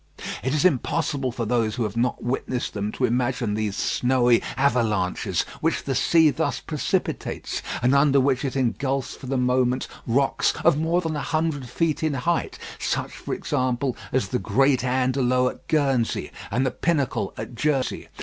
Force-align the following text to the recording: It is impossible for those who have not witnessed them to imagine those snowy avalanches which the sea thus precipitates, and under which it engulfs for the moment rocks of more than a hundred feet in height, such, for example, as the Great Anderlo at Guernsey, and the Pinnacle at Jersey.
It 0.43 0.55
is 0.55 0.65
impossible 0.65 1.31
for 1.31 1.45
those 1.45 1.75
who 1.75 1.83
have 1.83 1.95
not 1.95 2.23
witnessed 2.23 2.73
them 2.73 2.91
to 2.93 3.05
imagine 3.05 3.53
those 3.53 3.75
snowy 3.75 4.41
avalanches 4.57 5.43
which 5.61 5.83
the 5.83 5.93
sea 5.93 6.31
thus 6.31 6.59
precipitates, 6.59 7.61
and 7.83 7.93
under 7.93 8.19
which 8.19 8.43
it 8.43 8.55
engulfs 8.55 9.15
for 9.15 9.27
the 9.27 9.37
moment 9.37 9.87
rocks 10.07 10.53
of 10.65 10.75
more 10.75 11.01
than 11.01 11.15
a 11.15 11.21
hundred 11.21 11.69
feet 11.69 12.01
in 12.01 12.15
height, 12.15 12.57
such, 12.79 13.11
for 13.11 13.35
example, 13.35 13.95
as 14.11 14.29
the 14.29 14.39
Great 14.39 14.83
Anderlo 14.83 15.47
at 15.51 15.67
Guernsey, 15.67 16.31
and 16.49 16.65
the 16.65 16.71
Pinnacle 16.71 17.31
at 17.37 17.53
Jersey. 17.53 18.07